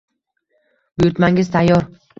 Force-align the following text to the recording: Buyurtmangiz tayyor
Buyurtmangiz 1.03 1.57
tayyor 1.59 1.91